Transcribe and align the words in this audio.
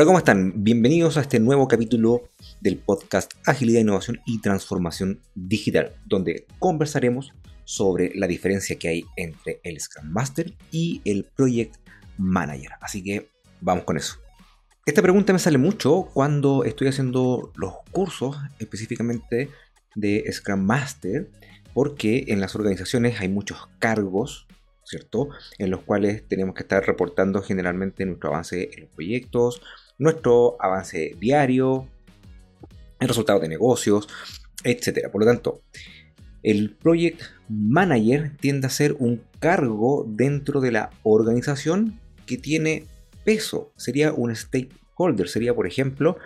Hola, 0.00 0.06
¿cómo 0.06 0.18
están? 0.18 0.64
Bienvenidos 0.64 1.18
a 1.18 1.20
este 1.20 1.38
nuevo 1.40 1.68
capítulo 1.68 2.22
del 2.62 2.78
podcast 2.78 3.34
Agilidad, 3.44 3.82
Innovación 3.82 4.18
y 4.24 4.40
Transformación 4.40 5.20
Digital, 5.34 5.92
donde 6.06 6.46
conversaremos 6.58 7.34
sobre 7.64 8.10
la 8.14 8.26
diferencia 8.26 8.78
que 8.78 8.88
hay 8.88 9.04
entre 9.18 9.60
el 9.62 9.78
Scrum 9.78 10.10
Master 10.10 10.54
y 10.70 11.02
el 11.04 11.24
Project 11.24 11.76
Manager. 12.16 12.70
Así 12.80 13.04
que 13.04 13.28
vamos 13.60 13.84
con 13.84 13.98
eso. 13.98 14.16
Esta 14.86 15.02
pregunta 15.02 15.34
me 15.34 15.38
sale 15.38 15.58
mucho 15.58 16.08
cuando 16.14 16.64
estoy 16.64 16.88
haciendo 16.88 17.52
los 17.56 17.74
cursos 17.90 18.38
específicamente 18.58 19.50
de 19.96 20.24
Scrum 20.32 20.60
Master, 20.60 21.28
porque 21.74 22.24
en 22.28 22.40
las 22.40 22.54
organizaciones 22.54 23.20
hay 23.20 23.28
muchos 23.28 23.68
cargos, 23.78 24.46
¿cierto? 24.82 25.28
En 25.58 25.68
los 25.68 25.82
cuales 25.82 26.26
tenemos 26.26 26.54
que 26.54 26.62
estar 26.62 26.86
reportando 26.86 27.42
generalmente 27.42 28.06
nuestro 28.06 28.30
avance 28.30 28.70
en 28.72 28.84
los 28.84 28.90
proyectos, 28.94 29.60
nuestro 30.00 30.56
avance 30.58 31.14
diario, 31.20 31.86
el 32.98 33.06
resultado 33.06 33.38
de 33.38 33.48
negocios, 33.48 34.08
etc. 34.64 35.08
Por 35.12 35.20
lo 35.20 35.26
tanto, 35.26 35.62
el 36.42 36.74
Project 36.74 37.20
Manager 37.48 38.36
tiende 38.38 38.66
a 38.66 38.70
ser 38.70 38.96
un 38.98 39.22
cargo 39.38 40.06
dentro 40.08 40.60
de 40.60 40.72
la 40.72 40.90
organización 41.02 42.00
que 42.26 42.38
tiene 42.38 42.86
peso. 43.24 43.72
Sería 43.76 44.12
un 44.12 44.34
stakeholder, 44.34 45.28
sería 45.28 45.54
por 45.54 45.66
ejemplo 45.66 46.16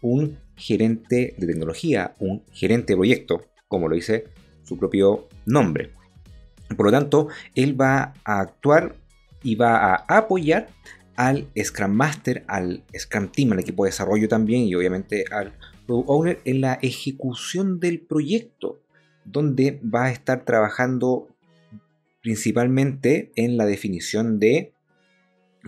un 0.00 0.38
gerente 0.56 1.34
de 1.36 1.46
tecnología, 1.46 2.14
un 2.20 2.44
gerente 2.52 2.92
de 2.92 2.96
proyecto, 2.96 3.42
como 3.66 3.88
lo 3.88 3.96
dice 3.96 4.28
su 4.62 4.78
propio 4.78 5.28
nombre. 5.44 5.90
Por 6.76 6.86
lo 6.86 6.92
tanto, 6.92 7.28
él 7.56 7.78
va 7.78 8.14
a 8.24 8.40
actuar 8.40 8.94
y 9.42 9.56
va 9.56 9.94
a 9.94 10.04
apoyar 10.08 10.68
al 11.16 11.48
Scrum 11.62 11.92
Master, 11.92 12.44
al 12.48 12.84
Scrum 12.96 13.28
Team, 13.28 13.52
al 13.52 13.60
equipo 13.60 13.84
de 13.84 13.90
desarrollo 13.90 14.28
también 14.28 14.62
y 14.62 14.74
obviamente 14.74 15.24
al 15.30 15.52
Product 15.86 16.08
Owner 16.08 16.40
en 16.44 16.60
la 16.60 16.74
ejecución 16.82 17.80
del 17.80 18.00
proyecto, 18.00 18.80
donde 19.24 19.80
va 19.82 20.06
a 20.06 20.10
estar 20.10 20.44
trabajando 20.44 21.28
principalmente 22.22 23.32
en 23.36 23.56
la 23.56 23.66
definición 23.66 24.38
de 24.38 24.72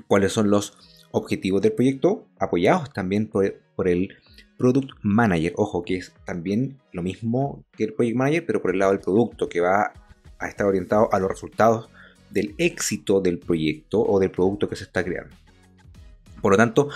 cuáles 0.08 0.32
son 0.32 0.50
los 0.50 1.06
objetivos 1.10 1.62
del 1.62 1.72
proyecto, 1.72 2.26
apoyados 2.38 2.92
también 2.92 3.28
por, 3.28 3.44
el 3.88 4.16
Product 4.58 4.90
Manager. 5.02 5.52
Ojo, 5.56 5.82
que 5.82 5.96
es 5.96 6.14
también 6.24 6.78
lo 6.92 7.02
mismo 7.02 7.64
que 7.72 7.84
el 7.84 7.94
Project 7.94 8.16
Manager, 8.16 8.46
pero 8.46 8.62
por 8.62 8.72
el 8.72 8.78
lado 8.78 8.92
del 8.92 9.00
producto, 9.00 9.48
que 9.48 9.60
va 9.60 9.92
a 10.38 10.48
estar 10.48 10.66
orientado 10.66 11.12
a 11.12 11.18
los 11.18 11.30
resultados 11.30 11.90
del 12.30 12.54
éxito 12.58 13.20
del 13.20 13.38
proyecto 13.38 14.00
o 14.00 14.18
del 14.18 14.30
producto 14.30 14.68
que 14.68 14.76
se 14.76 14.84
está 14.84 15.04
creando. 15.04 15.34
Por 16.40 16.52
lo 16.52 16.56
tanto, 16.56 16.88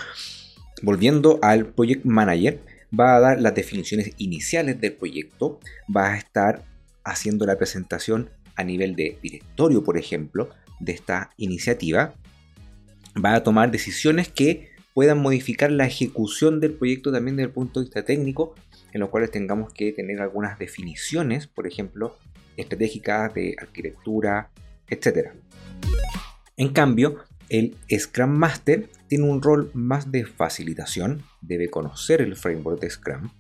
volviendo 0.83 1.39
al 1.43 1.67
Project 1.67 2.05
Manager, 2.05 2.61
va 2.99 3.17
a 3.17 3.21
dar 3.21 3.41
las 3.41 3.55
definiciones 3.55 4.13
iniciales 4.19 4.81
del 4.81 4.93
proyecto, 4.93 5.61
va 5.95 6.13
a 6.13 6.17
estar 6.17 6.65
haciendo 7.05 7.47
la 7.47 7.57
presentación 7.57 8.31
a 8.57 8.65
nivel 8.65 8.95
de 8.95 9.19
directorio, 9.23 9.83
por 9.85 9.97
ejemplo, 9.97 10.51
de 10.81 10.93
esta 10.93 11.31
iniciativa, 11.37 12.15
va 13.23 13.35
a 13.35 13.43
tomar 13.43 13.71
decisiones 13.71 14.29
que 14.29 14.71
puedan 14.95 15.19
modificar 15.19 15.71
la 15.71 15.87
ejecución 15.87 16.61
del 16.61 16.73
proyecto 16.73 17.13
también 17.13 17.37
desde 17.37 17.49
el 17.49 17.55
punto 17.55 17.81
de 17.81 17.85
vista 17.85 18.05
técnico, 18.05 18.55
en 18.93 19.01
los 19.01 19.09
cuales 19.09 19.31
tengamos 19.31 19.73
que 19.73 19.93
tener 19.93 20.21
algunas 20.21 20.59
definiciones, 20.59 21.47
por 21.47 21.67
ejemplo, 21.67 22.17
estratégicas 22.57 23.33
de 23.35 23.55
arquitectura, 23.59 24.51
etc. 24.91 25.31
En 26.57 26.73
cambio, 26.73 27.17
el 27.49 27.77
Scrum 27.91 28.31
Master 28.31 28.89
tiene 29.09 29.25
un 29.25 29.43
rol 29.43 29.71
más 29.75 30.13
de 30.13 30.25
facilitación, 30.25 31.25
debe 31.41 31.69
conocer 31.69 32.21
el 32.23 32.37
framework 32.37 32.81
de 32.81 32.91
Scrum, 32.91 33.31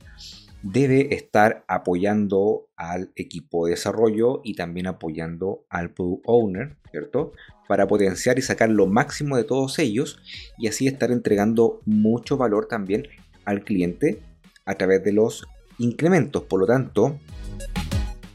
debe 0.62 1.15
estar 1.15 1.65
apoyando 1.69 2.69
al 2.77 3.10
equipo 3.16 3.66
de 3.66 3.72
desarrollo 3.72 4.41
y 4.44 4.55
también 4.55 4.87
apoyando 4.87 5.65
al 5.71 5.91
Product 5.91 6.22
Owner, 6.27 6.77
¿cierto? 6.91 7.33
Para 7.69 7.87
potenciar 7.87 8.39
y 8.39 8.43
sacar 8.43 8.69
lo 8.69 8.87
máximo 8.87 9.37
de 9.37 9.44
todos 9.44 9.78
ellos 9.78 10.19
y 10.59 10.66
así 10.66 10.87
estar 10.87 11.10
entregando 11.10 11.81
mucho 11.84 12.37
valor 12.37 12.66
también 12.66 13.06
al 13.44 13.65
cliente 13.65 14.21
a 14.65 14.75
través 14.75 15.05
de 15.05 15.12
los 15.12 15.47
incrementos. 15.78 16.43
Por 16.44 16.60
lo 16.60 16.66
tanto, 16.66 17.19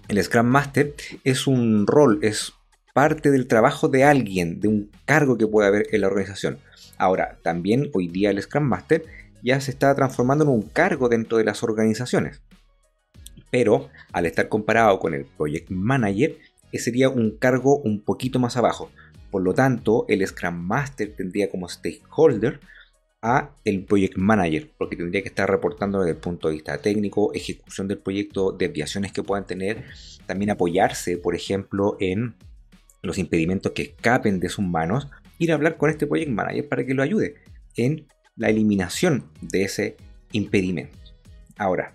el 0.08 0.24
Scrum 0.24 0.48
Master 0.48 0.94
es 1.24 1.48
un 1.48 1.86
rol, 1.86 2.20
es 2.22 2.54
parte 2.96 3.30
del 3.30 3.48
trabajo 3.48 3.90
de 3.90 4.06
alguien, 4.06 4.62
de 4.62 4.70
un 4.70 4.90
cargo 5.04 5.38
que 5.38 5.46
puede 5.46 5.68
haber 5.68 5.88
en 5.92 6.00
la 6.00 6.08
organización. 6.08 6.60
Ahora, 6.98 7.38
también 7.42 7.90
hoy 7.94 8.08
día 8.08 8.30
el 8.30 8.42
Scrum 8.42 8.64
Master 8.64 9.04
ya 9.44 9.60
se 9.60 9.72
está 9.72 9.94
transformando 9.94 10.46
en 10.46 10.52
un 10.52 10.62
cargo 10.62 11.10
dentro 11.10 11.38
de 11.38 11.44
las 11.44 11.62
organizaciones. 11.62 12.42
Pero 13.52 13.90
al 14.14 14.26
estar 14.26 14.48
comparado 14.48 14.98
con 15.00 15.14
el 15.14 15.26
Project 15.26 15.72
Manager, 15.72 16.38
sería 16.72 17.10
un 17.10 17.32
cargo 17.38 17.80
un 17.80 18.00
poquito 18.00 18.40
más 18.40 18.56
abajo. 18.56 18.90
Por 19.30 19.44
lo 19.44 19.54
tanto, 19.54 20.06
el 20.08 20.26
Scrum 20.26 20.56
Master 20.56 21.14
tendría 21.18 21.50
como 21.50 21.68
stakeholder 21.68 22.62
a 23.22 23.50
el 23.66 23.84
Project 23.84 24.16
Manager, 24.16 24.72
porque 24.78 24.96
tendría 24.96 25.22
que 25.22 25.28
estar 25.28 25.50
reportando 25.50 26.00
desde 26.00 26.12
el 26.12 26.18
punto 26.18 26.48
de 26.48 26.54
vista 26.54 26.78
técnico, 26.78 27.34
ejecución 27.34 27.90
del 27.90 27.98
proyecto, 27.98 28.54
desviaciones 28.54 29.12
que 29.12 29.22
puedan 29.22 29.46
tener, 29.46 29.84
también 30.26 30.52
apoyarse, 30.52 31.18
por 31.18 31.36
ejemplo, 31.36 31.98
en 32.00 32.36
los 33.06 33.18
impedimentos 33.18 33.72
que 33.72 33.84
escapen 33.84 34.40
de 34.40 34.50
sus 34.50 34.66
manos, 34.66 35.08
ir 35.38 35.52
a 35.52 35.56
hablar 35.56 35.78
con 35.78 35.90
este 35.90 36.08
Project 36.08 36.32
Manager 36.32 36.68
para 36.68 36.86
que 36.86 36.94
lo 36.94 37.04
ayude 37.04 37.36
en 37.76 38.08
la 38.36 38.50
eliminación 38.50 39.30
de 39.42 39.64
ese 39.64 39.98
impedimento. 40.32 40.98
Ahora, 41.58 41.94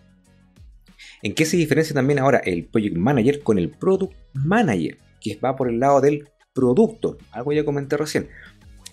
¿en 1.23 1.35
qué 1.35 1.45
se 1.45 1.57
diferencia 1.57 1.95
también 1.95 2.19
ahora 2.19 2.39
el 2.39 2.65
Project 2.67 2.97
Manager 2.97 3.43
con 3.43 3.59
el 3.59 3.71
Product 3.71 4.15
Manager? 4.33 4.97
Que 5.21 5.37
va 5.37 5.57
por 5.57 5.69
el 5.69 5.81
lado 5.81 6.01
del 6.01 6.29
producto, 6.55 7.19
algo 7.31 7.53
ya 7.53 7.65
comenté 7.65 7.97
recién. 7.97 8.29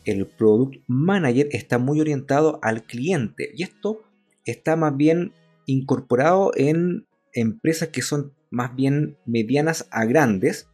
El 0.03 0.25
Product 0.25 0.83
Manager 0.87 1.47
está 1.51 1.77
muy 1.77 1.99
orientado 1.99 2.59
al 2.61 2.83
cliente 2.83 3.51
y 3.55 3.63
esto 3.63 4.01
está 4.45 4.75
más 4.75 4.95
bien 4.95 5.33
incorporado 5.65 6.51
en 6.55 7.05
empresas 7.33 7.89
que 7.89 8.01
son 8.01 8.33
más 8.49 8.75
bien 8.75 9.17
medianas 9.25 9.87
a 9.91 10.05
grandes 10.05 10.69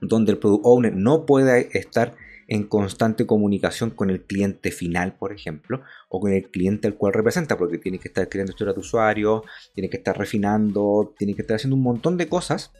donde 0.00 0.32
el 0.32 0.38
product 0.38 0.64
owner 0.64 0.94
no 0.94 1.26
puede 1.26 1.68
estar 1.78 2.14
en 2.50 2.64
constante 2.64 3.26
comunicación 3.26 3.90
con 3.90 4.10
el 4.10 4.22
cliente 4.22 4.72
final, 4.72 5.14
por 5.14 5.32
ejemplo, 5.32 5.82
o 6.08 6.18
con 6.18 6.32
el 6.32 6.50
cliente 6.50 6.88
al 6.88 6.96
cual 6.96 7.12
representa, 7.12 7.56
porque 7.56 7.78
tiene 7.78 8.00
que 8.00 8.08
estar 8.08 8.28
creando 8.28 8.50
historia 8.50 8.74
de 8.74 8.80
usuario, 8.80 9.44
tiene 9.72 9.88
que 9.88 9.98
estar 9.98 10.18
refinando, 10.18 11.14
tiene 11.16 11.34
que 11.34 11.42
estar 11.42 11.54
haciendo 11.54 11.76
un 11.76 11.84
montón 11.84 12.16
de 12.16 12.28
cosas. 12.28 12.72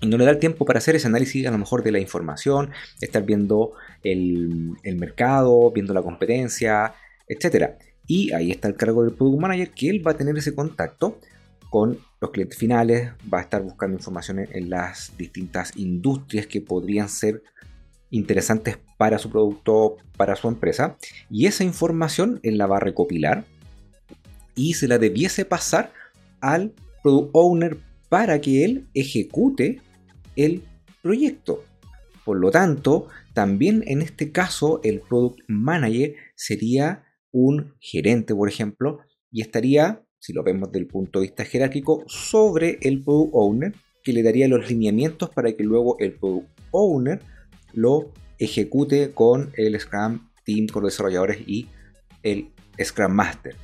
Y 0.00 0.08
no 0.08 0.18
le 0.18 0.24
da 0.24 0.32
el 0.32 0.40
tiempo 0.40 0.64
para 0.64 0.78
hacer 0.78 0.96
ese 0.96 1.06
análisis 1.06 1.46
a 1.46 1.52
lo 1.52 1.58
mejor 1.58 1.84
de 1.84 1.92
la 1.92 2.00
información, 2.00 2.70
estar 3.00 3.24
viendo 3.24 3.74
el, 4.02 4.72
el 4.82 4.96
mercado, 4.96 5.70
viendo 5.70 5.94
la 5.94 6.02
competencia, 6.02 6.94
etc. 7.28 7.74
Y 8.08 8.32
ahí 8.32 8.50
está 8.50 8.66
el 8.66 8.74
cargo 8.74 9.04
del 9.04 9.14
Product 9.14 9.40
Manager, 9.40 9.70
que 9.70 9.88
él 9.88 10.04
va 10.04 10.12
a 10.12 10.16
tener 10.16 10.36
ese 10.36 10.52
contacto 10.52 11.20
con 11.70 11.98
los 12.20 12.30
clientes 12.30 12.58
finales, 12.58 13.12
va 13.32 13.38
a 13.38 13.42
estar 13.42 13.62
buscando 13.62 13.96
información 13.96 14.38
en 14.38 14.70
las 14.70 15.12
distintas 15.16 15.76
industrias 15.76 16.46
que 16.46 16.60
podrían 16.60 17.08
ser 17.08 17.42
interesantes 18.10 18.78
para 18.96 19.18
su 19.18 19.30
producto, 19.30 19.96
para 20.16 20.34
su 20.34 20.48
empresa, 20.48 20.96
y 21.30 21.46
esa 21.46 21.64
información 21.64 22.40
él 22.42 22.58
la 22.58 22.66
va 22.66 22.78
a 22.78 22.80
recopilar 22.80 23.44
y 24.54 24.74
se 24.74 24.88
la 24.88 24.98
debiese 24.98 25.44
pasar 25.44 25.92
al 26.40 26.72
product 27.02 27.30
owner 27.32 27.78
para 28.08 28.40
que 28.40 28.64
él 28.64 28.88
ejecute 28.94 29.80
el 30.36 30.62
proyecto. 31.02 31.64
Por 32.24 32.38
lo 32.38 32.50
tanto, 32.50 33.08
también 33.34 33.84
en 33.86 34.02
este 34.02 34.32
caso 34.32 34.80
el 34.82 35.00
product 35.00 35.40
manager 35.46 36.14
sería 36.34 37.04
un 37.30 37.74
gerente, 37.80 38.34
por 38.34 38.48
ejemplo, 38.48 39.00
y 39.30 39.42
estaría 39.42 40.02
si 40.18 40.32
lo 40.32 40.42
vemos 40.42 40.70
desde 40.70 40.80
el 40.80 40.86
punto 40.86 41.20
de 41.20 41.26
vista 41.26 41.44
jerárquico, 41.44 42.04
sobre 42.06 42.78
el 42.82 43.02
Product 43.02 43.30
Owner, 43.34 43.74
que 44.02 44.12
le 44.12 44.22
daría 44.22 44.48
los 44.48 44.68
lineamientos 44.68 45.30
para 45.30 45.52
que 45.52 45.64
luego 45.64 45.96
el 45.98 46.12
Product 46.12 46.48
Owner 46.70 47.20
lo 47.72 48.12
ejecute 48.38 49.12
con 49.12 49.52
el 49.56 49.78
Scrum 49.78 50.28
Team, 50.44 50.66
con 50.66 50.82
los 50.82 50.92
desarrolladores 50.92 51.38
y 51.46 51.68
el 52.22 52.50
Scrum 52.82 53.12
Master. 53.12 53.54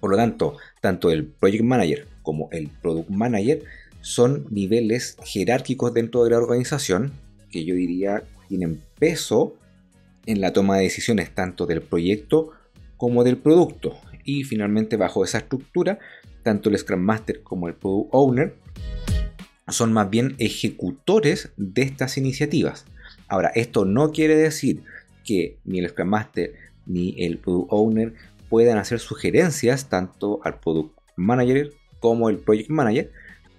Por 0.00 0.10
lo 0.10 0.16
tanto, 0.16 0.56
tanto 0.80 1.10
el 1.10 1.26
Project 1.26 1.64
Manager 1.64 2.06
como 2.22 2.48
el 2.52 2.68
Product 2.68 3.08
Manager 3.08 3.62
son 4.00 4.46
niveles 4.50 5.16
jerárquicos 5.24 5.94
dentro 5.94 6.24
de 6.24 6.30
la 6.30 6.38
organización 6.38 7.12
que 7.50 7.64
yo 7.64 7.74
diría 7.74 8.24
tienen 8.48 8.82
peso 8.98 9.56
en 10.26 10.40
la 10.40 10.52
toma 10.52 10.76
de 10.76 10.84
decisiones 10.84 11.34
tanto 11.34 11.66
del 11.66 11.82
proyecto 11.82 12.50
como 12.96 13.24
del 13.24 13.38
producto 13.38 13.96
y 14.24 14.44
finalmente 14.44 14.96
bajo 14.96 15.24
esa 15.24 15.38
estructura, 15.38 15.98
tanto 16.42 16.68
el 16.68 16.78
Scrum 16.78 17.00
Master 17.00 17.42
como 17.42 17.68
el 17.68 17.74
Product 17.74 18.08
Owner 18.12 18.54
son 19.68 19.92
más 19.92 20.10
bien 20.10 20.34
ejecutores 20.38 21.52
de 21.56 21.82
estas 21.82 22.18
iniciativas. 22.18 22.84
Ahora, 23.28 23.50
esto 23.54 23.84
no 23.84 24.10
quiere 24.12 24.36
decir 24.36 24.82
que 25.24 25.58
ni 25.64 25.78
el 25.78 25.88
Scrum 25.88 26.08
Master 26.08 26.52
ni 26.86 27.14
el 27.24 27.38
Product 27.38 27.68
Owner 27.70 28.14
puedan 28.48 28.78
hacer 28.78 28.98
sugerencias 28.98 29.88
tanto 29.88 30.40
al 30.44 30.58
Product 30.58 30.92
Manager 31.16 31.72
como 32.00 32.28
el 32.28 32.38
Project 32.38 32.70
Manager 32.70 33.10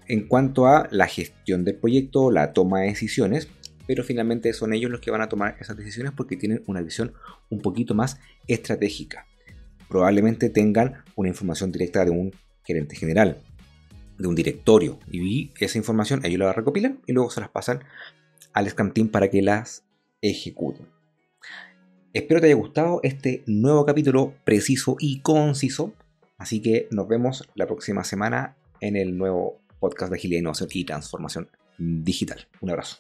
en 0.08 0.28
cuanto 0.28 0.68
a 0.68 0.88
la 0.92 1.08
gestión 1.08 1.64
del 1.64 1.76
proyecto, 1.76 2.30
la 2.30 2.54
toma 2.54 2.82
de 2.82 2.88
decisiones, 2.88 3.48
pero 3.88 4.04
finalmente 4.04 4.54
son 4.54 4.74
ellos 4.74 4.92
los 4.92 5.00
que 5.00 5.12
van 5.12 5.22
a 5.22 5.30
tomar 5.30 5.58
esas 5.60 5.78
decisiones 5.78 6.12
porque 6.16 6.38
tienen 6.38 6.64
una 6.68 6.82
visión 6.82 7.14
un 7.50 7.62
poquito 7.62 7.96
más 7.96 8.20
estratégica. 8.48 9.26
Probablemente 9.94 10.50
tengan 10.50 11.04
una 11.16 11.30
información 11.30 11.72
directa 11.72 12.04
de 12.04 12.10
un 12.10 12.32
gerente 12.66 12.96
general, 12.96 13.44
de 14.18 14.28
un 14.28 14.34
directorio, 14.34 15.00
y 15.08 15.52
esa 15.60 15.78
información 15.78 16.26
ellos 16.26 16.40
la 16.40 16.52
recopilan 16.52 17.00
y 17.06 17.14
luego 17.14 17.30
se 17.30 17.42
las 17.42 17.50
pasan 17.50 17.84
al 18.54 18.68
Scrum 18.68 18.92
Team 18.92 19.10
para 19.10 19.30
que 19.30 19.44
las 19.44 19.86
ejecuten. 20.20 20.88
Espero 22.12 22.42
te 22.42 22.48
haya 22.48 22.56
gustado 22.56 23.02
este 23.04 23.44
nuevo 23.46 23.86
capítulo 23.86 24.34
preciso 24.44 24.96
y 25.00 25.22
conciso. 25.22 25.94
Así 26.40 26.60
que 26.60 26.88
nos 26.90 27.08
vemos 27.08 27.48
la 27.54 27.68
próxima 27.68 28.04
semana 28.04 28.58
en 28.82 28.96
el 28.96 29.16
nuevo 29.16 29.62
podcast 29.80 30.12
de 30.12 30.18
agilidad, 30.18 30.40
innovación 30.40 30.70
y 30.74 30.86
transformación 30.86 31.50
digital. 31.78 32.48
Un 32.62 32.72
abrazo. 32.72 32.98